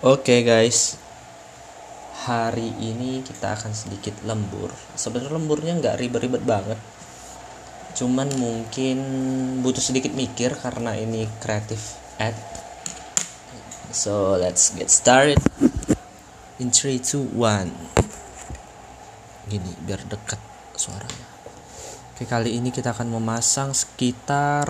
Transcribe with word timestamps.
Oke 0.00 0.40
guys, 0.40 0.96
hari 2.24 2.72
ini 2.80 3.20
kita 3.20 3.52
akan 3.52 3.76
sedikit 3.76 4.16
lembur. 4.24 4.72
Sebenarnya 4.96 5.36
lemburnya 5.36 5.76
nggak 5.76 6.00
ribet-ribet 6.00 6.40
banget, 6.40 6.80
cuman 8.00 8.32
mungkin 8.40 8.96
butuh 9.60 9.84
sedikit 9.84 10.16
mikir 10.16 10.56
karena 10.56 10.96
ini 10.96 11.28
kreatif 11.44 12.00
ad. 12.16 12.32
So 13.92 14.40
let's 14.40 14.72
get 14.72 14.88
started. 14.88 15.36
In 16.56 16.72
3, 16.72 16.96
2, 16.96 17.36
1 17.36 19.52
Gini 19.52 19.72
biar 19.84 20.00
dekat 20.08 20.40
suaranya. 20.80 21.28
Oke 22.16 22.24
kali 22.24 22.56
ini 22.56 22.72
kita 22.72 22.96
akan 22.96 23.20
memasang 23.20 23.76
sekitar 23.76 24.64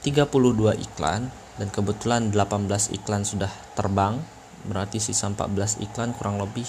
32 0.00 0.80
iklan 0.80 1.28
dan 1.60 1.68
kebetulan 1.68 2.32
18 2.32 2.96
iklan 2.96 3.20
sudah 3.28 3.52
terbang 3.76 4.16
berarti 4.64 4.96
sisa 4.96 5.28
14 5.28 5.84
iklan 5.84 6.16
kurang 6.16 6.40
lebih. 6.40 6.64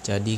Jadi 0.00 0.34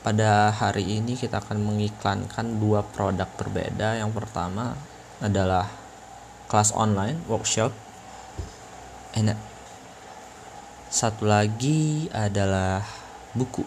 pada 0.00 0.48
hari 0.48 0.96
ini 0.96 1.12
kita 1.12 1.44
akan 1.44 1.60
mengiklankan 1.60 2.56
dua 2.56 2.80
produk 2.88 3.28
berbeda. 3.36 4.00
Yang 4.00 4.16
pertama 4.16 4.80
adalah 5.20 5.68
kelas 6.48 6.72
online 6.72 7.20
workshop. 7.28 7.70
And 9.12 9.36
satu 10.88 11.28
lagi 11.28 12.08
adalah 12.16 12.80
buku 13.36 13.60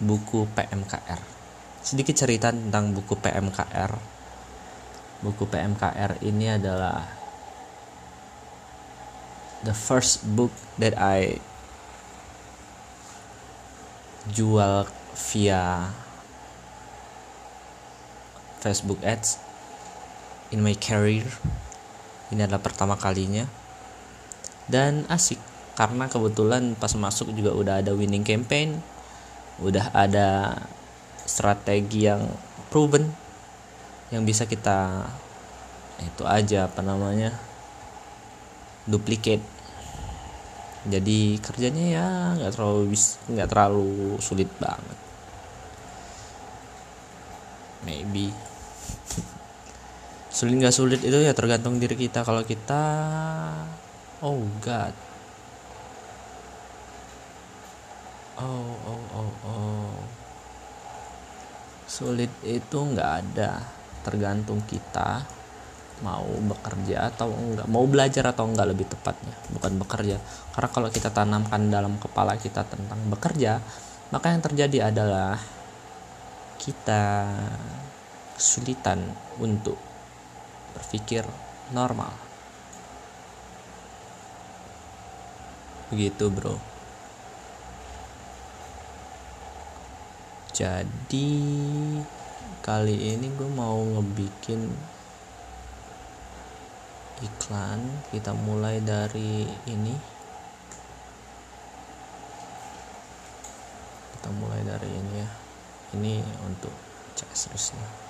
buku 0.00 0.48
PMKR 0.56 1.33
sedikit 1.84 2.16
cerita 2.16 2.48
tentang 2.48 2.96
buku 2.96 3.12
PMKR. 3.20 3.92
Buku 5.20 5.44
PMKR 5.44 6.24
ini 6.24 6.56
adalah 6.56 7.04
the 9.68 9.76
first 9.76 10.24
book 10.24 10.52
that 10.80 10.96
I 10.96 11.36
jual 14.32 14.88
via 15.32 15.92
Facebook 18.64 19.04
Ads 19.04 19.36
in 20.56 20.64
my 20.64 20.72
career. 20.80 21.28
Ini 22.32 22.48
adalah 22.48 22.64
pertama 22.64 22.96
kalinya 22.96 23.44
dan 24.64 25.04
asik 25.12 25.36
karena 25.76 26.08
kebetulan 26.08 26.72
pas 26.72 26.96
masuk 26.96 27.28
juga 27.36 27.52
udah 27.52 27.74
ada 27.84 27.92
winning 27.92 28.24
campaign, 28.24 28.80
udah 29.60 29.92
ada 29.92 30.56
strategi 31.24 32.04
yang 32.04 32.28
proven 32.68 33.08
yang 34.12 34.22
bisa 34.22 34.44
kita 34.44 35.08
itu 36.00 36.22
aja 36.26 36.68
apa 36.68 36.84
namanya 36.84 37.32
duplicate. 38.84 39.42
Jadi 40.84 41.40
kerjanya 41.40 41.84
ya 41.88 42.06
nggak 42.36 42.52
terlalu 42.52 42.92
nggak 43.32 43.48
terlalu 43.48 44.20
sulit 44.20 44.50
banget. 44.60 44.98
Maybe. 47.88 48.28
Sulit 50.34 50.60
nggak 50.60 50.76
sulit 50.76 51.00
itu 51.04 51.16
ya 51.20 51.32
tergantung 51.32 51.80
diri 51.80 51.96
kita. 51.96 52.20
Kalau 52.20 52.44
kita 52.44 52.84
oh 54.20 54.44
god. 54.60 54.92
Oh 58.34 58.76
oh 58.84 59.04
oh 59.14 59.32
oh 59.46 60.03
sulit 61.94 62.30
itu 62.42 62.74
nggak 62.74 63.10
ada. 63.22 63.62
Tergantung 64.02 64.66
kita 64.66 65.22
mau 66.02 66.26
bekerja 66.26 67.14
atau 67.14 67.30
enggak 67.30 67.70
mau 67.70 67.86
belajar 67.86 68.34
atau 68.34 68.50
enggak 68.50 68.74
lebih 68.74 68.90
tepatnya 68.90 69.38
bukan 69.54 69.78
bekerja. 69.78 70.18
Karena 70.50 70.68
kalau 70.74 70.88
kita 70.90 71.14
tanamkan 71.14 71.70
dalam 71.70 71.94
kepala 72.02 72.34
kita 72.34 72.66
tentang 72.66 72.98
bekerja 73.06 73.62
maka 74.10 74.34
yang 74.34 74.42
terjadi 74.42 74.90
adalah 74.90 75.38
kita 76.58 77.30
kesulitan 78.34 79.14
untuk 79.38 79.78
berpikir 80.74 81.22
normal. 81.70 82.10
Begitu 85.94 86.26
bro 86.26 86.73
jadi 90.54 91.30
kali 92.62 92.94
ini 92.94 93.26
gue 93.34 93.50
mau 93.50 93.82
ngebikin 93.82 94.70
iklan. 97.18 97.82
Kita 98.14 98.30
mulai 98.30 98.78
dari 98.78 99.50
ini. 99.66 99.94
Kita 104.14 104.30
mulai 104.30 104.62
dari 104.62 104.86
ini 104.86 105.12
ya. 105.18 105.28
Ini 105.98 106.22
untuk 106.46 106.72
CS 107.18 107.50
terusnya 107.50 108.04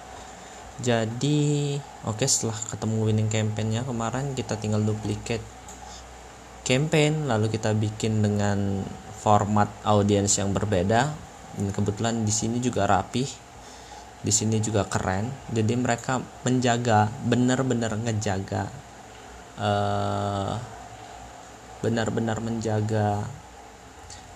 jadi 0.83 1.79
oke 2.03 2.19
okay, 2.19 2.27
setelah 2.27 2.59
ketemu 2.67 2.97
winning 3.07 3.31
campaignnya 3.31 3.87
kemarin 3.87 4.35
kita 4.35 4.59
tinggal 4.59 4.83
duplicate 4.83 5.45
campaign. 6.67 7.31
Lalu 7.31 7.47
kita 7.55 7.71
bikin 7.79 8.27
dengan 8.27 8.83
format 9.23 9.71
audiens 9.87 10.35
yang 10.35 10.51
berbeda 10.51 11.15
dan 11.55 11.71
kebetulan 11.71 12.27
di 12.27 12.33
sini 12.35 12.59
juga 12.59 12.87
rapih 12.87 13.27
di 14.25 14.33
sini 14.33 14.57
juga 14.59 14.89
keren. 14.89 15.29
Jadi 15.53 15.77
mereka 15.77 16.19
menjaga 16.43 17.13
benar-benar 17.29 17.93
ngejaga 18.01 18.73
uh, 19.61 20.57
benar-benar 21.85 22.41
menjaga 22.41 23.29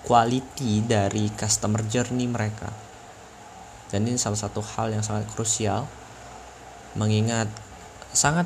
quality 0.04 0.84
dari 0.84 1.32
customer 1.32 1.80
journey 1.88 2.28
mereka. 2.28 2.68
Dan 3.88 4.04
ini 4.04 4.20
salah 4.20 4.36
satu 4.36 4.60
hal 4.60 4.92
yang 4.92 5.00
sangat 5.00 5.24
krusial 5.32 5.88
mengingat 6.92 7.48
sangat 8.12 8.44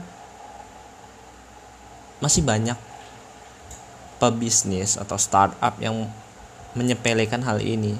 masih 2.22 2.46
banyak 2.46 2.78
pebisnis 4.22 4.94
atau 4.94 5.18
startup 5.18 5.74
yang 5.82 6.06
menyepelekan 6.78 7.42
hal 7.42 7.58
ini 7.58 7.98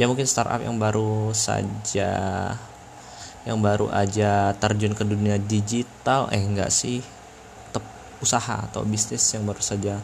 ya 0.00 0.08
mungkin 0.08 0.24
startup 0.24 0.60
yang 0.60 0.76
baru 0.80 1.32
saja 1.36 2.12
yang 3.42 3.58
baru 3.58 3.90
aja 3.90 4.54
terjun 4.56 4.94
ke 4.94 5.02
dunia 5.02 5.36
digital 5.36 6.30
eh 6.30 6.38
enggak 6.38 6.70
sih 6.70 7.02
tetap 7.68 7.84
usaha 8.22 8.62
atau 8.70 8.86
bisnis 8.86 9.26
yang 9.34 9.42
baru 9.44 9.60
saja 9.60 9.98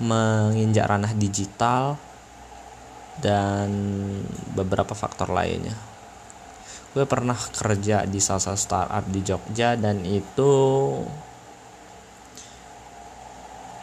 menginjak 0.00 0.88
ranah 0.88 1.12
digital 1.12 2.00
dan 3.20 3.68
beberapa 4.56 4.96
faktor 4.96 5.28
lainnya. 5.28 5.76
Gue 6.90 7.06
pernah 7.06 7.36
kerja 7.36 8.02
di 8.08 8.18
salah 8.18 8.42
satu 8.42 8.58
startup 8.58 9.04
di 9.06 9.20
Jogja 9.22 9.76
dan 9.78 10.02
itu 10.02 10.52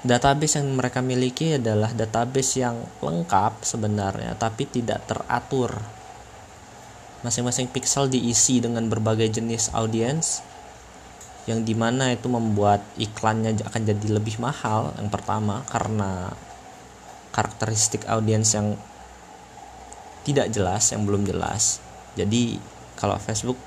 database 0.08 0.56
yang 0.58 0.72
mereka 0.72 1.04
miliki 1.04 1.60
adalah 1.60 1.92
database 1.92 2.64
yang 2.64 2.80
lengkap 3.04 3.62
sebenarnya 3.68 4.40
tapi 4.40 4.64
tidak 4.64 5.04
teratur. 5.04 5.76
Masing-masing 7.28 7.68
pixel 7.68 8.08
diisi 8.08 8.64
dengan 8.64 8.88
berbagai 8.88 9.28
jenis 9.28 9.76
audiens 9.76 10.40
yang 11.48 11.68
di 11.68 11.76
mana 11.76 12.12
itu 12.16 12.28
membuat 12.32 12.84
iklannya 12.96 13.60
akan 13.68 13.82
jadi 13.84 14.08
lebih 14.16 14.40
mahal 14.40 14.96
yang 14.96 15.12
pertama 15.12 15.64
karena 15.68 16.32
karakteristik 17.36 18.08
audiens 18.08 18.52
yang 18.56 18.80
tidak 20.24 20.52
jelas 20.52 20.92
yang 20.92 21.04
belum 21.08 21.24
jelas. 21.24 21.80
Jadi 22.20 22.60
kalau 23.00 23.16
Facebook 23.20 23.60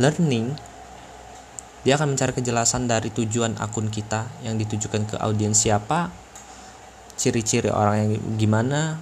learning 0.00 0.67
dia 1.88 1.96
akan 1.96 2.12
mencari 2.12 2.36
kejelasan 2.36 2.84
dari 2.84 3.08
tujuan 3.08 3.56
akun 3.56 3.88
kita 3.88 4.28
yang 4.44 4.60
ditujukan 4.60 5.08
ke 5.08 5.16
audiens 5.24 5.56
siapa, 5.56 6.12
ciri-ciri 7.16 7.72
orang 7.72 7.96
yang 8.04 8.12
gimana, 8.36 9.00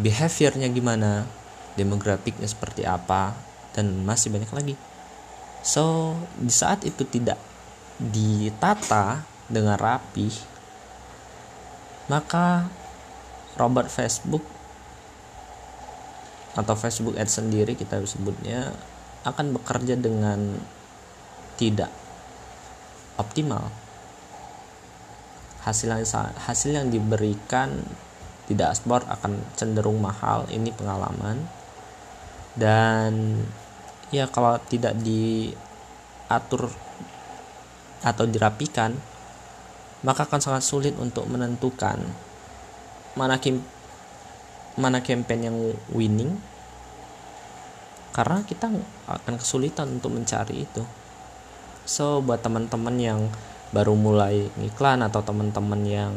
behaviornya 0.00 0.72
gimana, 0.72 1.28
demografiknya 1.76 2.48
seperti 2.48 2.88
apa, 2.88 3.36
dan 3.76 4.08
masih 4.08 4.32
banyak 4.32 4.48
lagi. 4.56 4.74
So, 5.60 6.16
di 6.40 6.48
saat 6.48 6.88
itu 6.88 7.04
tidak 7.04 7.36
ditata 8.00 9.28
dengan 9.44 9.76
rapi, 9.76 10.32
maka 12.08 12.72
robot 13.60 13.92
Facebook 13.92 14.48
atau 16.56 16.72
Facebook 16.72 17.20
Ads 17.20 17.44
sendiri 17.44 17.76
kita 17.76 18.00
sebutnya 18.08 18.72
akan 19.28 19.60
bekerja 19.60 20.00
dengan 20.00 20.56
tidak 21.58 21.90
optimal. 23.18 23.68
Hasil 25.66 25.90
yang 25.90 26.06
hasil 26.38 26.70
yang 26.72 26.88
diberikan 26.88 27.82
di 28.48 28.56
dashboard 28.56 29.04
akan 29.10 29.42
cenderung 29.58 30.00
mahal 30.00 30.46
ini 30.48 30.72
pengalaman. 30.72 31.44
Dan 32.54 33.42
ya 34.08 34.30
kalau 34.30 34.56
tidak 34.70 34.96
diatur 35.02 36.72
atau 37.98 38.24
dirapikan 38.24 38.94
maka 40.06 40.22
akan 40.22 40.38
sangat 40.38 40.62
sulit 40.62 40.94
untuk 41.02 41.26
menentukan 41.26 41.98
mana 43.18 43.42
kim 43.42 43.58
mana 44.78 45.02
campaign 45.02 45.50
yang 45.50 45.58
winning. 45.90 46.38
Karena 48.14 48.42
kita 48.46 48.70
akan 49.06 49.34
kesulitan 49.38 49.98
untuk 49.98 50.14
mencari 50.14 50.62
itu 50.66 50.82
so 51.88 52.20
buat 52.20 52.44
teman-teman 52.44 52.96
yang 53.00 53.20
baru 53.72 53.96
mulai 53.96 54.52
iklan 54.60 55.00
atau 55.00 55.24
teman-teman 55.24 55.80
yang 55.88 56.12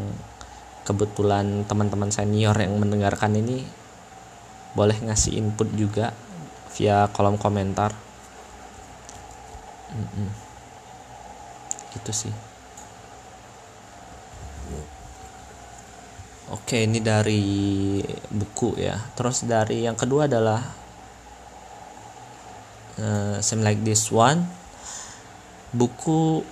kebetulan 0.84 1.64
teman-teman 1.64 2.12
senior 2.12 2.56
yang 2.60 2.76
mendengarkan 2.76 3.40
ini 3.40 3.64
boleh 4.76 5.00
ngasih 5.00 5.40
input 5.40 5.72
juga 5.76 6.12
via 6.76 7.08
kolom 7.12 7.40
komentar. 7.40 7.96
Mm 9.92 10.08
-mm. 10.08 10.30
gitu 11.92 12.12
sih. 12.16 12.34
Oke 16.52 16.88
ini 16.88 17.04
dari 17.04 17.44
buku 18.32 18.80
ya. 18.80 18.96
Terus 19.16 19.44
dari 19.44 19.84
yang 19.84 20.00
kedua 20.00 20.32
adalah 20.32 20.64
uh, 22.96 23.44
same 23.44 23.64
like 23.64 23.84
this 23.84 24.08
one 24.08 24.61
buku 25.72 26.44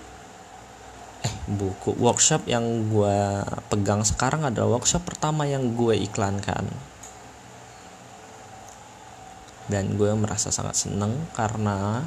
eh 1.20 1.36
buku 1.52 2.00
workshop 2.00 2.48
yang 2.48 2.64
gue 2.88 3.44
pegang 3.68 4.08
sekarang 4.08 4.48
adalah 4.48 4.80
workshop 4.80 5.04
pertama 5.04 5.44
yang 5.44 5.76
gue 5.76 5.96
iklankan. 6.00 6.64
Dan 9.70 10.00
gue 10.00 10.10
merasa 10.18 10.50
sangat 10.50 10.80
seneng 10.88 11.14
karena 11.36 12.02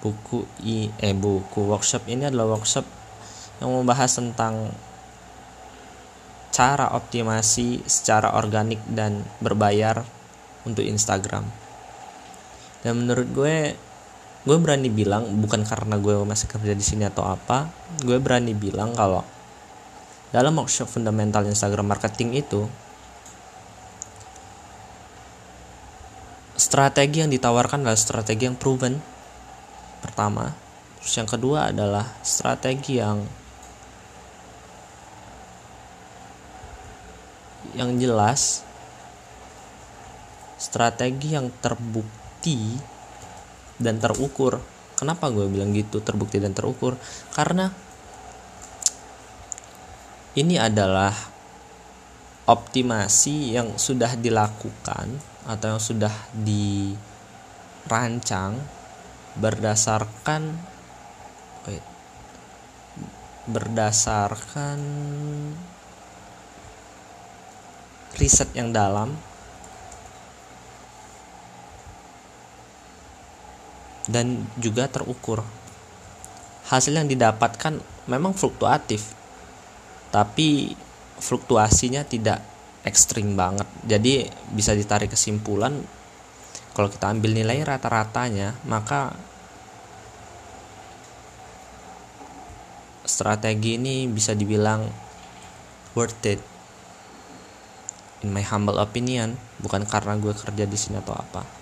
buku 0.00 0.48
i 0.64 0.88
eh 1.02 1.12
buku 1.12 1.68
workshop 1.68 2.08
ini 2.08 2.30
adalah 2.30 2.56
workshop 2.56 2.88
yang 3.60 3.68
membahas 3.76 4.16
tentang 4.16 4.72
cara 6.50 6.96
optimasi 6.96 7.84
secara 7.84 8.32
organik 8.34 8.80
dan 8.88 9.22
berbayar 9.44 10.02
untuk 10.64 10.86
Instagram. 10.86 11.44
Dan 12.80 13.04
menurut 13.04 13.28
gue 13.36 13.56
gue 14.40 14.56
berani 14.56 14.88
bilang 14.88 15.28
bukan 15.44 15.68
karena 15.68 16.00
gue 16.00 16.24
masih 16.24 16.48
kerja 16.48 16.72
di 16.72 16.84
sini 16.84 17.04
atau 17.04 17.28
apa 17.28 17.68
gue 18.00 18.16
berani 18.16 18.56
bilang 18.56 18.96
kalau 18.96 19.20
dalam 20.30 20.56
workshop 20.56 20.88
fundamental 20.88 21.44
Instagram 21.44 21.90
marketing 21.90 22.38
itu 22.38 22.64
strategi 26.60 27.24
yang 27.24 27.32
ditawarkan 27.32 27.82
adalah 27.82 27.98
strategi 27.98 28.46
yang 28.46 28.54
proven 28.54 29.00
pertama. 30.04 30.52
Terus 31.00 31.14
yang 31.16 31.28
kedua 31.28 31.72
adalah 31.72 32.06
strategi 32.20 33.00
yang 33.00 33.24
yang 37.74 37.96
jelas 37.96 38.66
strategi 40.60 41.32
yang 41.32 41.48
terbukti 41.62 42.76
dan 43.80 43.96
terukur. 43.96 44.60
Kenapa 44.94 45.32
gue 45.32 45.48
bilang 45.48 45.72
gitu? 45.72 46.04
Terbukti 46.04 46.36
dan 46.36 46.52
terukur? 46.52 47.00
Karena 47.32 47.72
ini 50.36 50.60
adalah 50.60 51.10
optimasi 52.44 53.56
yang 53.56 53.80
sudah 53.80 54.14
dilakukan 54.14 55.08
atau 55.48 55.66
yang 55.74 55.82
sudah 55.82 56.12
dirancang 56.36 57.00
berdasarkan 59.40 60.58
wait, 61.64 61.82
berdasarkan 63.48 64.78
riset 68.18 68.52
yang 68.52 68.74
dalam 68.74 69.16
dan 74.08 74.48
juga 74.56 74.88
terukur. 74.88 75.44
Hasil 76.70 76.94
yang 76.94 77.10
didapatkan 77.10 77.82
memang 78.06 78.32
fluktuatif 78.32 79.12
tapi 80.14 80.74
fluktuasinya 81.18 82.06
tidak 82.06 82.40
ekstrim 82.86 83.36
banget. 83.36 83.66
Jadi 83.84 84.24
bisa 84.54 84.72
ditarik 84.72 85.12
kesimpulan 85.12 85.76
kalau 86.72 86.88
kita 86.88 87.10
ambil 87.10 87.34
nilai 87.34 87.60
rata-ratanya 87.66 88.56
maka 88.64 89.12
strategi 93.04 93.76
ini 93.76 94.06
bisa 94.06 94.32
dibilang 94.32 94.86
worth 95.98 96.24
it. 96.24 96.40
In 98.20 98.36
my 98.36 98.44
humble 98.44 98.76
opinion 98.78 99.34
bukan 99.58 99.88
karena 99.88 100.16
gue 100.20 100.32
kerja 100.36 100.64
di 100.68 100.76
sini 100.76 101.00
atau 101.00 101.16
apa 101.16 101.59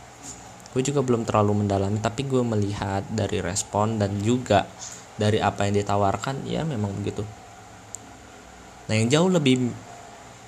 gue 0.76 0.82
juga 0.85 1.00
belum 1.00 1.25
terlalu 1.25 1.65
mendalami 1.65 1.99
tapi 1.99 2.29
gue 2.29 2.44
melihat 2.44 3.05
dari 3.09 3.41
respon 3.41 3.97
dan 3.97 4.20
juga 4.20 4.69
dari 5.19 5.43
apa 5.43 5.67
yang 5.67 5.81
ditawarkan 5.82 6.47
ya 6.47 6.62
memang 6.62 6.94
begitu. 6.94 7.26
Nah 8.88 8.94
yang 8.94 9.09
jauh 9.11 9.29
lebih 9.29 9.75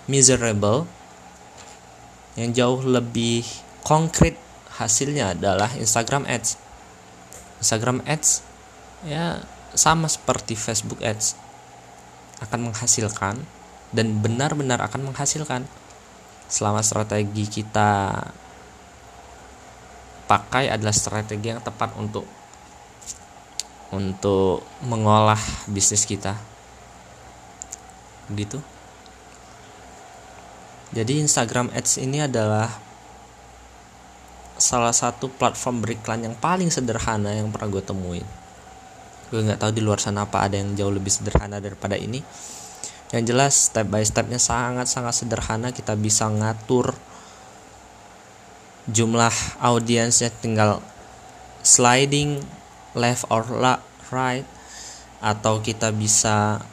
miserable 0.06 0.86
yang 2.38 2.54
jauh 2.54 2.80
lebih 2.86 3.42
konkret 3.82 4.38
hasilnya 4.78 5.34
adalah 5.34 5.68
Instagram 5.74 6.24
Ads. 6.24 6.56
Instagram 7.60 8.00
Ads 8.06 8.46
ya 9.04 9.42
sama 9.74 10.06
seperti 10.06 10.54
Facebook 10.54 11.02
Ads. 11.02 11.36
Akan 12.40 12.70
menghasilkan 12.70 13.44
dan 13.90 14.06
benar-benar 14.22 14.80
akan 14.80 15.10
menghasilkan. 15.10 15.66
Selama 16.50 16.82
strategi 16.82 17.46
kita 17.46 18.10
pakai 20.30 20.70
adalah 20.70 20.94
strategi 20.94 21.50
yang 21.50 21.58
tepat 21.58 21.98
untuk 21.98 22.22
untuk 23.90 24.62
mengolah 24.86 25.42
bisnis 25.66 26.06
kita 26.06 26.38
gitu 28.30 28.62
jadi 30.90 31.22
Instagram 31.22 31.70
Ads 31.70 32.02
ini 32.02 32.22
adalah 32.22 32.66
salah 34.58 34.92
satu 34.92 35.30
platform 35.30 35.86
beriklan 35.86 36.26
yang 36.26 36.34
paling 36.34 36.68
sederhana 36.68 37.30
yang 37.32 37.48
pernah 37.54 37.70
gue 37.70 37.82
temuin. 37.82 38.26
Gue 39.30 39.40
nggak 39.46 39.62
tahu 39.62 39.72
di 39.72 39.82
luar 39.86 40.02
sana 40.02 40.26
apa 40.26 40.42
ada 40.42 40.58
yang 40.58 40.74
jauh 40.74 40.90
lebih 40.90 41.14
sederhana 41.14 41.62
daripada 41.62 41.94
ini. 41.94 42.18
Yang 43.14 43.22
jelas 43.26 43.54
step 43.70 43.86
by 43.86 44.02
stepnya 44.02 44.42
sangat-sangat 44.42 45.14
sederhana. 45.14 45.70
Kita 45.70 45.94
bisa 45.94 46.26
ngatur 46.26 46.94
jumlah 48.90 49.32
audiensnya 49.62 50.34
tinggal 50.42 50.82
sliding 51.62 52.42
left 52.98 53.24
or 53.30 53.46
right 54.10 54.46
atau 55.22 55.62
kita 55.62 55.94
bisa 55.94 56.64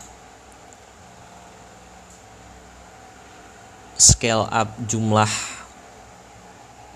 scale 3.97 4.49
up 4.49 4.73
jumlah 4.87 5.29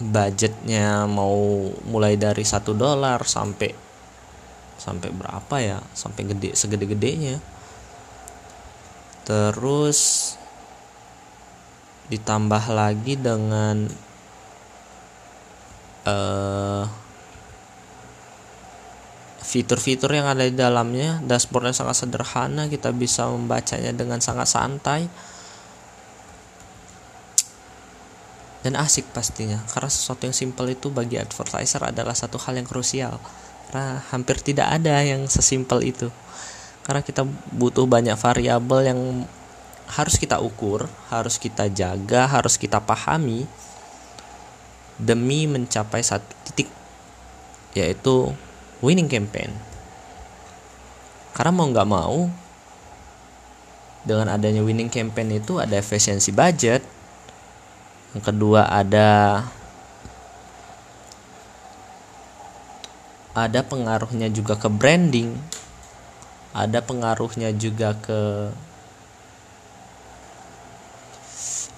budgetnya 0.02 1.06
mau 1.06 1.70
mulai 1.86 2.18
dari 2.18 2.42
satu 2.42 2.74
dolar 2.74 3.22
sampai 3.22 3.70
sampai 4.82 5.10
berapa 5.14 5.56
ya 5.62 5.78
sampai 5.94 6.34
gede 6.34 6.58
segede 6.58 6.90
gedenya 6.90 7.38
terus 9.22 10.34
ditambah 12.10 12.66
lagi 12.74 13.14
dengan 13.14 13.86
uh, 16.08 16.86
fitur-fitur 19.42 20.14
yang 20.16 20.32
ada 20.32 20.48
di 20.48 20.56
dalamnya 20.56 21.20
dashboardnya 21.26 21.76
sangat 21.76 22.06
sederhana 22.06 22.72
kita 22.72 22.96
bisa 22.96 23.28
membacanya 23.28 23.92
dengan 23.92 24.24
sangat 24.24 24.48
santai. 24.48 25.12
Dan 28.62 28.78
asik 28.78 29.10
pastinya 29.10 29.58
karena 29.74 29.90
sesuatu 29.90 30.30
yang 30.30 30.38
simple 30.38 30.70
itu 30.70 30.94
bagi 30.94 31.18
advertiser 31.18 31.82
adalah 31.82 32.14
satu 32.14 32.38
hal 32.38 32.62
yang 32.62 32.70
krusial. 32.70 33.18
Karena 33.68 34.06
hampir 34.14 34.38
tidak 34.38 34.70
ada 34.70 35.02
yang 35.02 35.26
sesimpel 35.26 35.82
itu. 35.82 36.14
Karena 36.86 37.02
kita 37.02 37.26
butuh 37.58 37.90
banyak 37.90 38.14
variabel 38.22 38.80
yang 38.86 39.00
harus 39.92 40.16
kita 40.16 40.40
ukur 40.40 40.88
harus 41.12 41.36
kita 41.36 41.68
jaga 41.68 42.24
harus 42.24 42.56
kita 42.56 42.80
pahami 42.80 43.44
demi 45.02 45.50
mencapai 45.50 46.06
satu 46.06 46.30
titik 46.46 46.70
yaitu 47.74 48.30
winning 48.86 49.10
campaign. 49.10 49.50
Karena 51.34 51.50
mau 51.50 51.66
nggak 51.66 51.90
mau 51.90 52.30
dengan 54.02 54.34
adanya 54.34 54.66
winning 54.66 54.90
campaign 54.90 55.38
itu 55.42 55.62
ada 55.62 55.78
efisiensi 55.78 56.34
budget 56.34 56.82
yang 58.12 58.24
kedua 58.26 58.68
ada 58.68 59.46
ada 63.32 63.60
pengaruhnya 63.64 64.28
juga 64.34 64.58
ke 64.58 64.68
branding 64.68 65.38
ada 66.52 66.84
pengaruhnya 66.84 67.56
juga 67.56 67.96
ke 67.96 68.52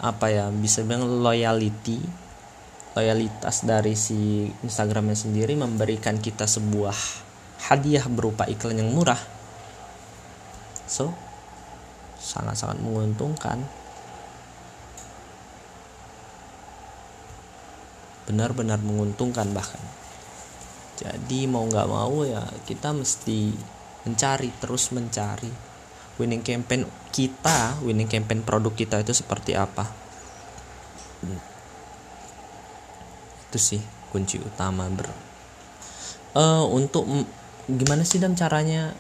apa 0.02 0.26
ya 0.32 0.50
bisa 0.50 0.82
bilang 0.82 1.06
loyalty 1.22 2.02
loyalitas 2.94 3.66
dari 3.66 3.98
si 3.98 4.46
Instagramnya 4.62 5.18
sendiri 5.18 5.58
memberikan 5.58 6.22
kita 6.22 6.46
sebuah 6.46 6.94
hadiah 7.70 8.06
berupa 8.06 8.46
iklan 8.46 8.78
yang 8.78 8.94
murah. 8.94 9.20
So 10.86 11.10
sangat-sangat 12.22 12.78
menguntungkan. 12.80 13.66
Benar-benar 18.30 18.80
menguntungkan 18.80 19.52
bahkan. 19.52 19.82
Jadi 21.02 21.50
mau 21.50 21.66
nggak 21.66 21.90
mau 21.90 22.22
ya 22.24 22.46
kita 22.70 22.94
mesti 22.94 23.52
mencari 24.06 24.54
terus 24.62 24.94
mencari 24.94 25.50
winning 26.22 26.46
campaign 26.46 26.86
kita 27.10 27.82
winning 27.82 28.06
campaign 28.06 28.46
produk 28.46 28.76
kita 28.76 29.02
itu 29.02 29.16
seperti 29.16 29.58
apa 29.58 29.90
itu 33.54 33.78
sih 33.78 33.82
kunci 34.10 34.42
utama 34.42 34.90
ber 34.90 35.14
uh, 36.34 36.66
untuk 36.66 37.06
gimana 37.70 38.02
sih 38.02 38.18
dan 38.18 38.34
caranya 38.34 38.98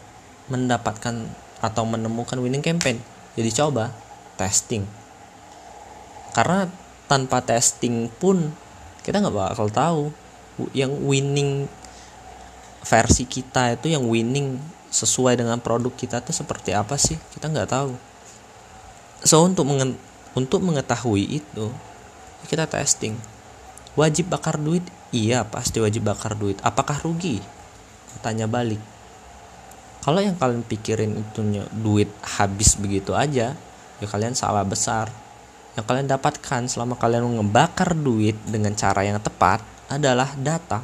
mendapatkan 0.48 1.26
atau 1.64 1.84
menemukan 1.88 2.38
winning 2.40 2.64
campaign? 2.64 3.00
Jadi 3.34 3.50
coba 3.56 3.90
testing. 4.36 4.86
Karena 6.36 6.68
tanpa 7.08 7.40
testing 7.42 8.12
pun 8.12 8.52
kita 9.04 9.20
nggak 9.20 9.36
bakal 9.36 9.68
tahu 9.72 10.04
yang 10.76 10.94
winning 11.04 11.66
versi 12.84 13.26
kita 13.26 13.80
itu 13.80 13.96
yang 13.96 14.06
winning 14.06 14.60
sesuai 14.94 15.40
dengan 15.40 15.58
produk 15.58 15.92
kita 15.96 16.22
itu 16.22 16.36
seperti 16.36 16.76
apa 16.76 17.00
sih? 17.00 17.18
Kita 17.34 17.50
nggak 17.50 17.70
tahu. 17.72 17.92
So 19.24 19.42
untuk 19.48 19.66
mengen 19.66 19.96
untuk 20.36 20.60
mengetahui 20.62 21.42
itu 21.42 21.66
kita 22.52 22.68
testing 22.68 23.16
wajib 23.94 24.30
bakar 24.30 24.58
duit? 24.58 24.86
Iya 25.14 25.46
pasti 25.46 25.78
wajib 25.78 26.10
bakar 26.10 26.34
duit. 26.34 26.58
Apakah 26.66 26.98
rugi? 27.02 27.42
Tanya 28.22 28.46
balik. 28.50 28.80
Kalau 30.04 30.20
yang 30.20 30.36
kalian 30.36 30.68
pikirin 30.68 31.16
itu 31.16 31.40
duit 31.80 32.12
habis 32.22 32.76
begitu 32.76 33.16
aja 33.16 33.56
ya 34.04 34.06
kalian 34.06 34.36
salah 34.36 34.68
besar. 34.68 35.08
Yang 35.74 35.86
kalian 35.90 36.08
dapatkan 36.12 36.62
selama 36.70 37.00
kalian 37.00 37.40
ngebakar 37.40 37.98
duit 37.98 38.38
dengan 38.46 38.76
cara 38.78 39.02
yang 39.08 39.18
tepat 39.18 39.64
adalah 39.90 40.36
data. 40.38 40.84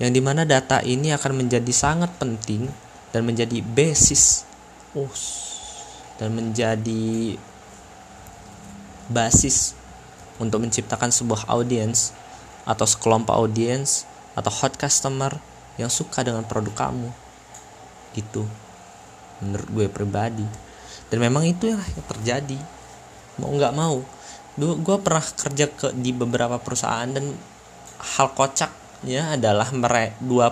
Yang 0.00 0.10
di 0.16 0.20
mana 0.24 0.48
data 0.48 0.80
ini 0.80 1.12
akan 1.12 1.44
menjadi 1.44 1.72
sangat 1.74 2.16
penting 2.16 2.70
dan 3.12 3.26
menjadi 3.26 3.60
basis. 3.60 4.48
Dan 6.16 6.32
menjadi 6.36 7.36
basis 9.10 9.79
untuk 10.40 10.64
menciptakan 10.64 11.12
sebuah 11.12 11.46
audiens 11.52 12.16
atau 12.64 12.88
sekelompok 12.88 13.36
audiens 13.36 14.08
atau 14.32 14.48
hot 14.48 14.80
customer 14.80 15.36
yang 15.76 15.92
suka 15.92 16.24
dengan 16.24 16.42
produk 16.48 16.88
kamu. 16.88 17.12
Gitu. 18.16 18.48
Menurut 19.44 19.68
gue 19.70 19.86
pribadi. 19.92 20.46
Dan 21.12 21.20
memang 21.20 21.44
itu 21.44 21.70
yang 21.70 21.80
terjadi. 22.08 22.58
Mau 23.36 23.52
nggak 23.52 23.76
mau. 23.76 24.00
Gue 24.58 24.96
pernah 24.98 25.22
kerja 25.22 25.70
ke 25.70 25.92
di 25.94 26.10
beberapa 26.10 26.58
perusahaan 26.58 27.06
dan 27.06 27.36
hal 28.00 28.32
kocaknya 28.32 29.36
adalah 29.36 29.68
mereka 29.72 30.16
dua 30.20 30.46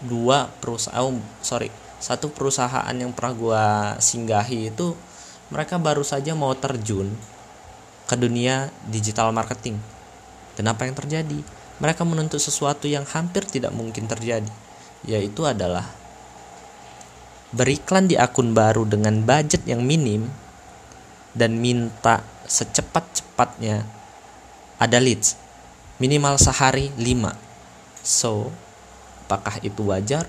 dua 0.00 0.48
perusahaan 0.60 1.04
oh, 1.04 1.20
sorry 1.44 1.68
satu 2.00 2.32
perusahaan 2.32 2.92
yang 2.96 3.12
pernah 3.12 3.36
gue 3.36 3.64
singgahi 4.00 4.72
itu 4.72 4.96
mereka 5.52 5.76
baru 5.76 6.00
saja 6.00 6.32
mau 6.32 6.56
terjun 6.56 7.12
ke 8.10 8.18
dunia 8.18 8.74
digital 8.90 9.30
marketing. 9.30 9.78
Dan 10.58 10.66
apa 10.66 10.82
yang 10.90 10.98
terjadi? 10.98 11.38
Mereka 11.78 12.02
menuntut 12.02 12.42
sesuatu 12.42 12.90
yang 12.90 13.06
hampir 13.06 13.46
tidak 13.46 13.70
mungkin 13.70 14.10
terjadi 14.10 14.50
yaitu 15.04 15.48
adalah 15.48 15.88
beriklan 17.50 18.06
di 18.06 18.20
akun 18.20 18.52
baru 18.52 18.84
dengan 18.84 19.24
budget 19.24 19.64
yang 19.64 19.82
minim 19.82 20.28
dan 21.32 21.56
minta 21.56 22.22
secepat-cepatnya 22.46 23.86
ada 24.76 24.98
leads 25.00 25.40
minimal 25.96 26.36
sehari 26.36 26.92
5 26.94 28.04
so 28.04 28.50
apakah 29.26 29.62
itu 29.62 29.86
wajar? 29.86 30.26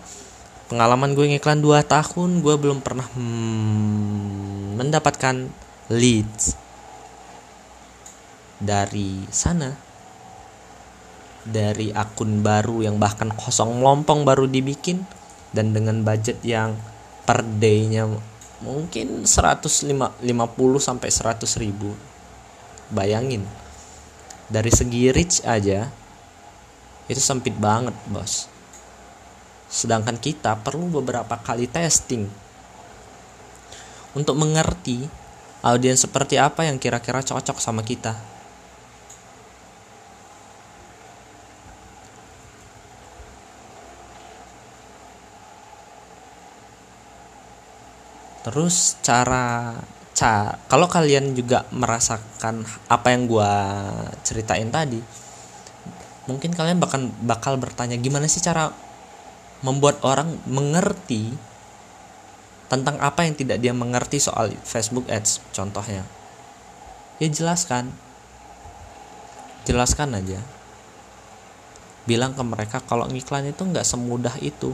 Pengalaman 0.70 1.12
gue 1.18 1.26
ngiklan 1.36 1.60
2 1.60 1.84
tahun 1.84 2.40
gue 2.40 2.56
belum 2.56 2.80
pernah 2.80 3.04
hmm, 3.04 4.80
mendapatkan 4.80 5.52
leads 5.92 6.56
dari 8.62 9.26
sana. 9.34 9.74
Dari 11.42 11.90
akun 11.90 12.46
baru 12.46 12.86
yang 12.86 13.02
bahkan 13.02 13.34
kosong 13.34 13.82
melompong 13.82 14.22
baru 14.22 14.46
dibikin. 14.46 15.04
Dan 15.52 15.74
dengan 15.74 16.06
budget 16.06 16.40
yang 16.48 16.78
per 17.26 17.44
day-nya 17.44 18.08
mungkin 18.62 19.26
150 19.26 19.82
sampai 20.80 21.10
100 21.10 21.44
ribu. 21.60 21.92
Bayangin 22.94 23.44
dari 24.52 24.68
segi 24.68 25.08
reach 25.16 25.40
aja 25.48 25.88
itu 27.08 27.22
sempit 27.24 27.56
banget 27.56 27.96
bos. 28.12 28.52
Sedangkan 29.72 30.20
kita 30.20 30.60
perlu 30.60 30.92
beberapa 31.00 31.40
kali 31.40 31.72
testing. 31.72 32.28
Untuk 34.12 34.36
mengerti 34.36 35.08
audiens 35.64 36.04
seperti 36.04 36.36
apa 36.36 36.68
yang 36.68 36.76
kira-kira 36.76 37.24
cocok 37.24 37.64
sama 37.64 37.80
kita 37.80 38.20
terus 48.42 48.98
cara 49.06 49.78
ca 50.18 50.58
kalau 50.68 50.90
kalian 50.90 51.38
juga 51.38 51.66
merasakan 51.72 52.66
apa 52.90 53.08
yang 53.14 53.30
gue 53.30 53.54
ceritain 54.26 54.68
tadi 54.68 55.00
mungkin 56.30 56.54
kalian 56.54 56.78
bakal 56.78 57.10
bakal 57.22 57.54
bertanya 57.58 57.98
gimana 57.98 58.30
sih 58.30 58.44
cara 58.44 58.74
membuat 59.62 60.02
orang 60.02 60.42
mengerti 60.50 61.34
tentang 62.72 62.98
apa 63.04 63.28
yang 63.28 63.36
tidak 63.36 63.60
dia 63.60 63.76
mengerti 63.76 64.18
soal 64.18 64.56
Facebook 64.64 65.04
Ads 65.12 65.44
contohnya? 65.52 66.08
Ya 67.20 67.28
jelaskan. 67.28 67.92
Jelaskan 69.68 70.16
aja. 70.16 70.40
Bilang 72.08 72.34
ke 72.34 72.42
mereka 72.42 72.80
kalau 72.82 73.06
ngiklan 73.12 73.52
itu 73.52 73.62
nggak 73.62 73.84
semudah 73.84 74.40
itu 74.40 74.74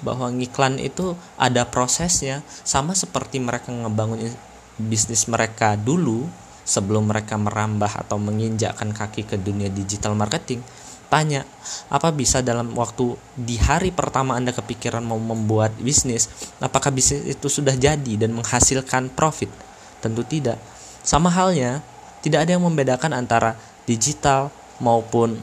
bahwa 0.00 0.32
ngiklan 0.32 0.80
itu 0.80 1.12
ada 1.36 1.68
prosesnya 1.68 2.40
sama 2.64 2.96
seperti 2.96 3.38
mereka 3.38 3.68
ngebangun 3.68 4.32
bisnis 4.80 5.28
mereka 5.28 5.76
dulu 5.76 6.24
sebelum 6.64 7.12
mereka 7.12 7.36
merambah 7.36 7.92
atau 8.06 8.16
menginjakkan 8.16 8.96
kaki 8.96 9.28
ke 9.28 9.36
dunia 9.36 9.68
digital 9.68 10.16
marketing 10.16 10.64
tanya 11.12 11.44
apa 11.92 12.08
bisa 12.08 12.40
dalam 12.40 12.72
waktu 12.72 13.12
di 13.36 13.60
hari 13.60 13.92
pertama 13.92 14.32
anda 14.32 14.48
kepikiran 14.48 15.04
mau 15.04 15.20
membuat 15.20 15.76
bisnis 15.76 16.32
apakah 16.56 16.88
bisnis 16.88 17.36
itu 17.36 17.52
sudah 17.52 17.76
jadi 17.76 18.16
dan 18.16 18.32
menghasilkan 18.32 19.12
profit? 19.12 19.52
Tentu 20.00 20.24
tidak. 20.24 20.56
Sama 21.04 21.28
halnya 21.28 21.84
tidak 22.24 22.48
ada 22.48 22.56
yang 22.56 22.64
membedakan 22.64 23.12
antara 23.12 23.60
digital 23.84 24.48
maupun 24.80 25.36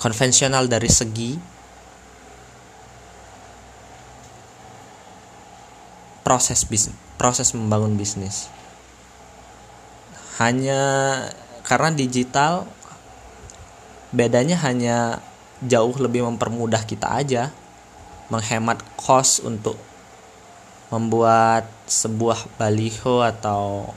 konvensional 0.00 0.66
dari 0.72 0.88
segi 0.88 1.36
proses 6.24 6.64
bisnis 6.64 7.04
proses 7.16 7.54
membangun 7.54 7.94
bisnis. 7.94 8.50
Hanya 10.36 10.82
karena 11.64 11.94
digital 11.94 12.66
bedanya 14.12 14.58
hanya 14.66 15.24
jauh 15.64 15.94
lebih 15.96 16.26
mempermudah 16.26 16.84
kita 16.84 17.08
aja 17.08 17.50
menghemat 18.28 18.82
cost 18.98 19.40
untuk 19.40 19.78
membuat 20.90 21.66
sebuah 21.88 22.44
baliho 22.60 23.24
atau 23.24 23.90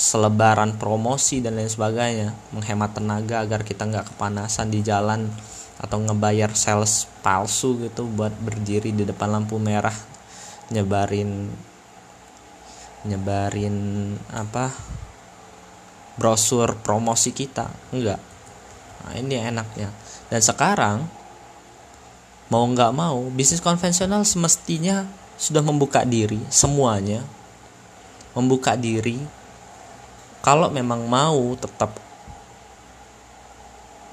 selebaran 0.00 0.80
promosi 0.80 1.44
dan 1.44 1.60
lain 1.60 1.68
sebagainya 1.68 2.32
menghemat 2.56 2.96
tenaga 2.96 3.44
agar 3.44 3.60
kita 3.68 3.84
nggak 3.84 4.16
kepanasan 4.16 4.72
di 4.72 4.80
jalan 4.80 5.28
atau 5.76 6.00
ngebayar 6.00 6.56
sales 6.56 7.04
palsu 7.20 7.76
gitu 7.84 8.08
buat 8.08 8.32
berdiri 8.40 8.96
di 8.96 9.04
depan 9.04 9.28
lampu 9.28 9.60
merah 9.60 9.92
nyebarin 10.72 11.52
nyebarin 13.04 13.76
apa 14.32 14.72
brosur 16.16 16.80
promosi 16.80 17.36
kita. 17.36 17.68
Enggak 17.92 18.20
nah, 19.04 19.12
ini 19.20 19.36
enaknya. 19.36 19.92
Dan 20.32 20.40
sekarang 20.40 21.04
mau 22.48 22.64
nggak 22.64 22.92
mau 22.96 23.20
bisnis 23.28 23.60
konvensional 23.60 24.24
semestinya 24.24 25.04
sudah 25.36 25.60
membuka 25.60 26.08
diri 26.08 26.40
semuanya. 26.48 27.20
Membuka 28.32 28.80
diri 28.80 29.39
kalau 30.40 30.72
memang 30.72 31.04
mau 31.04 31.52
tetap 31.56 31.96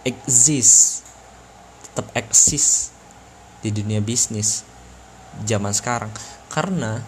exist 0.08 1.04
tetap 1.98 2.14
eksis 2.14 2.94
di 3.66 3.74
dunia 3.74 3.98
bisnis 4.00 4.62
zaman 5.42 5.74
sekarang. 5.74 6.14
Karena 6.48 7.02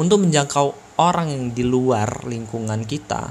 untuk 0.00 0.24
menjangkau 0.24 0.96
orang 0.96 1.28
yang 1.28 1.44
di 1.52 1.60
luar 1.60 2.24
lingkungan 2.24 2.88
kita 2.88 3.30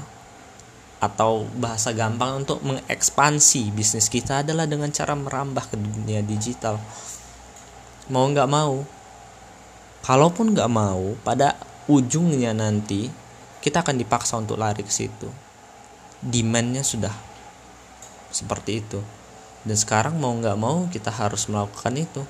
atau 0.98 1.46
bahasa 1.58 1.90
gampang 1.94 2.46
untuk 2.46 2.62
mengekspansi 2.62 3.74
bisnis 3.74 4.06
kita 4.06 4.46
adalah 4.46 4.70
dengan 4.70 4.94
cara 4.94 5.18
merambah 5.18 5.66
ke 5.70 5.76
dunia 5.78 6.22
digital. 6.22 6.78
Mau 8.08 8.24
nggak 8.30 8.46
mau 8.46 8.86
kalaupun 10.06 10.54
nggak 10.54 10.70
mau 10.70 11.18
pada 11.26 11.67
ujungnya 11.88 12.52
nanti 12.52 13.08
kita 13.58 13.82
akan 13.82 13.96
dipaksa 13.98 14.38
untuk 14.38 14.60
lari 14.60 14.84
ke 14.84 14.92
situ. 14.92 15.26
Demandnya 16.22 16.84
sudah 16.84 17.12
seperti 18.30 18.84
itu. 18.84 19.00
Dan 19.66 19.74
sekarang 19.74 20.20
mau 20.20 20.30
nggak 20.36 20.58
mau 20.60 20.86
kita 20.92 21.10
harus 21.10 21.48
melakukan 21.50 21.96
itu. 21.98 22.22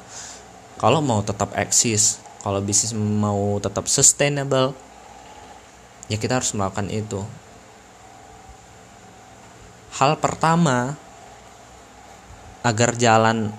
Kalau 0.79 1.03
mau 1.03 1.21
tetap 1.21 1.53
eksis 1.59 2.23
kalau 2.39 2.63
bisnis 2.63 2.95
mau 2.95 3.59
tetap 3.59 3.91
sustainable 3.91 4.71
ya 6.07 6.17
kita 6.17 6.39
harus 6.39 6.55
melakukan 6.55 6.89
itu. 6.89 7.21
Hal 9.99 10.15
pertama 10.23 10.95
agar 12.63 12.95
jalan 12.95 13.51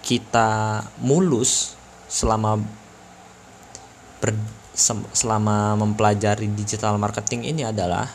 kita 0.00 0.82
mulus 1.00 1.76
selama 2.08 2.60
ber, 4.24 4.32
selama 5.12 5.76
mempelajari 5.76 6.48
digital 6.48 6.96
marketing 6.96 7.44
ini 7.44 7.68
adalah 7.68 8.08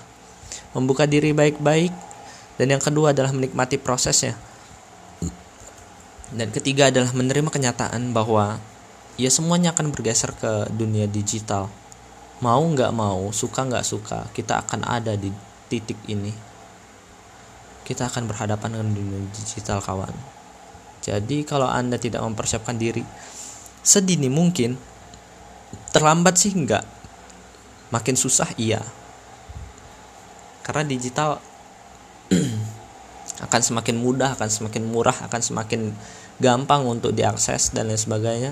membuka 0.74 1.06
diri 1.06 1.38
baik-baik 1.38 1.94
dan 2.58 2.74
yang 2.74 2.82
kedua 2.82 3.14
adalah 3.14 3.30
menikmati 3.30 3.78
prosesnya. 3.78 4.34
Dan 6.34 6.50
ketiga 6.50 6.90
adalah 6.90 7.14
menerima 7.14 7.50
kenyataan 7.50 8.10
bahwa 8.14 8.58
ya 9.22 9.30
semuanya 9.30 9.74
akan 9.78 9.94
bergeser 9.94 10.34
ke 10.34 10.70
dunia 10.74 11.06
digital. 11.06 11.70
Mau 12.42 12.62
nggak 12.66 12.90
mau, 12.94 13.30
suka 13.30 13.66
nggak 13.66 13.86
suka, 13.86 14.26
kita 14.34 14.66
akan 14.66 14.86
ada 14.86 15.14
di 15.14 15.30
titik 15.70 15.98
ini. 16.10 16.34
Kita 17.86 18.10
akan 18.10 18.30
berhadapan 18.30 18.78
dengan 18.78 18.90
dunia 18.94 19.20
digital 19.34 19.82
kawan. 19.82 20.14
Jadi 21.00 21.48
kalau 21.48 21.66
Anda 21.66 21.98
tidak 21.98 22.22
mempersiapkan 22.22 22.78
diri 22.78 23.02
sedini 23.82 24.30
mungkin, 24.30 24.78
terlambat 25.92 26.36
sih 26.38 26.54
enggak. 26.54 26.86
Makin 27.90 28.16
susah 28.16 28.50
iya. 28.58 28.82
Karena 30.62 30.86
digital 30.86 31.42
akan 33.50 33.62
semakin 33.62 33.96
mudah, 33.98 34.38
akan 34.38 34.50
semakin 34.50 34.84
murah, 34.86 35.18
akan 35.26 35.42
semakin 35.42 35.94
gampang 36.38 36.86
untuk 36.86 37.12
diakses 37.16 37.74
dan 37.74 37.90
lain 37.90 37.98
sebagainya. 37.98 38.52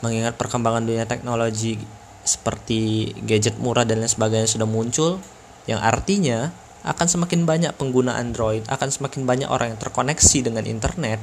Mengingat 0.00 0.38
perkembangan 0.38 0.86
dunia 0.86 1.04
teknologi 1.10 1.76
seperti 2.22 3.10
gadget 3.24 3.58
murah 3.58 3.82
dan 3.88 4.04
lain 4.04 4.12
sebagainya 4.12 4.46
sudah 4.46 4.68
muncul, 4.68 5.18
yang 5.66 5.80
artinya 5.80 6.52
akan 6.86 7.06
semakin 7.08 7.42
banyak 7.48 7.72
pengguna 7.74 8.14
Android, 8.20 8.62
akan 8.70 8.88
semakin 8.88 9.26
banyak 9.26 9.48
orang 9.50 9.74
yang 9.74 9.80
terkoneksi 9.80 10.38
dengan 10.44 10.64
internet. 10.64 11.18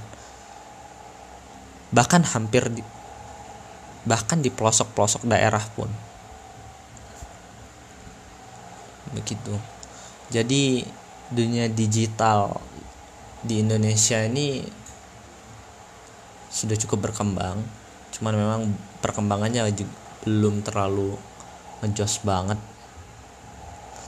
Bahkan 1.96 2.36
hampir 2.36 2.68
bahkan 4.06 4.40
di 4.40 4.54
pelosok-pelosok 4.54 5.26
daerah 5.26 5.62
pun. 5.74 5.90
Begitu. 9.14 9.54
Jadi 10.30 10.86
dunia 11.34 11.66
digital 11.70 12.62
di 13.46 13.62
Indonesia 13.62 14.22
ini 14.26 14.62
sudah 16.50 16.78
cukup 16.80 17.12
berkembang 17.12 17.60
cuman 18.16 18.34
memang 18.34 18.62
perkembangannya 19.04 19.68
belum 20.24 20.64
terlalu 20.64 21.20
ngejos 21.84 22.24
banget 22.24 22.56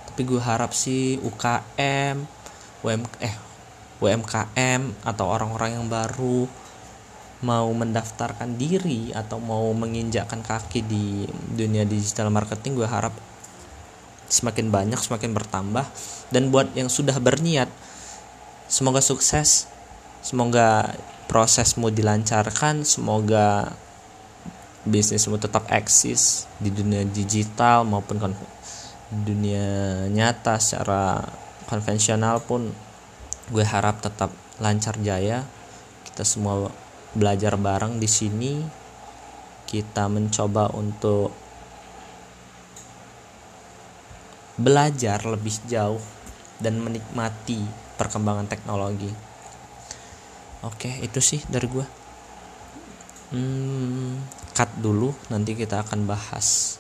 tapi 0.08 0.22
gue 0.24 0.40
harap 0.42 0.72
sih 0.72 1.20
UKM 1.22 2.24
UM 2.82 3.02
eh 3.20 3.36
UMKM 4.00 4.82
atau 5.04 5.26
orang-orang 5.28 5.82
yang 5.82 5.86
baru 5.92 6.48
mau 7.46 7.70
mendaftarkan 7.70 8.58
diri 8.58 9.14
atau 9.14 9.38
mau 9.38 9.70
menginjakkan 9.78 10.42
kaki 10.42 10.82
di 10.82 11.06
dunia 11.54 11.86
digital 11.86 12.34
marketing 12.34 12.82
gue 12.82 12.90
harap 12.90 13.14
semakin 14.28 14.74
banyak 14.74 14.98
semakin 14.98 15.32
bertambah. 15.38 15.86
Dan 16.34 16.50
buat 16.50 16.74
yang 16.74 16.90
sudah 16.90 17.16
berniat 17.22 17.70
semoga 18.68 19.00
sukses 19.00 19.70
semoga 20.20 20.92
prosesmu 21.32 21.88
dilancarkan 21.88 22.84
semoga 22.84 23.72
bisnismu 24.84 25.40
tetap 25.40 25.68
eksis 25.72 26.48
di 26.60 26.72
dunia 26.72 27.04
digital 27.08 27.88
maupun 27.88 28.20
kon 28.20 28.34
dunia 29.08 30.04
nyata 30.12 30.60
secara 30.60 31.24
konvensional 31.68 32.44
pun 32.44 32.72
gue 33.52 33.64
harap 33.64 34.04
tetap 34.04 34.32
lancar 34.60 35.00
jaya. 35.00 35.48
Kita 36.04 36.28
semua 36.28 36.72
belajar 37.18 37.58
bareng 37.58 37.98
di 37.98 38.06
sini 38.06 38.62
kita 39.66 40.06
mencoba 40.06 40.70
untuk 40.78 41.34
belajar 44.58 45.22
lebih 45.26 45.54
jauh 45.66 46.02
dan 46.58 46.82
menikmati 46.82 47.62
perkembangan 47.98 48.50
teknologi. 48.50 49.10
Oke, 50.66 50.90
itu 51.06 51.22
sih 51.22 51.42
dari 51.46 51.70
gue. 51.70 51.86
Hmm, 53.34 54.18
cut 54.58 54.72
dulu, 54.82 55.14
nanti 55.30 55.54
kita 55.54 55.86
akan 55.86 56.10
bahas 56.10 56.80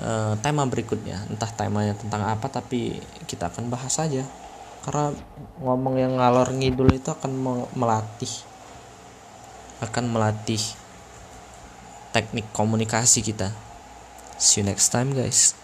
uh, 0.00 0.38
tema 0.40 0.64
berikutnya. 0.64 1.28
Entah 1.28 1.52
temanya 1.52 1.92
tentang 1.92 2.24
apa, 2.24 2.48
tapi 2.48 2.96
kita 3.28 3.52
akan 3.52 3.68
bahas 3.68 3.92
saja. 3.92 4.24
Karena 4.82 5.12
ngomong 5.60 6.00
yang 6.00 6.16
ngalor 6.16 6.56
ngidul 6.56 6.88
itu 6.96 7.12
akan 7.12 7.32
melatih, 7.76 8.32
akan 9.82 10.14
melatih 10.14 10.62
teknik 12.14 12.46
komunikasi 12.54 13.26
kita. 13.26 13.50
See 14.38 14.62
you 14.62 14.66
next 14.66 14.94
time, 14.94 15.10
guys. 15.10 15.58